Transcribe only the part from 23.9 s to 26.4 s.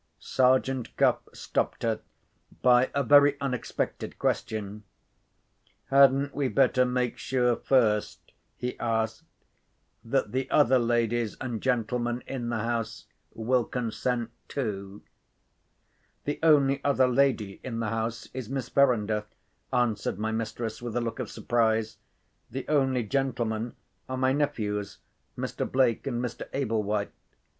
are my nephews, Mr. Blake and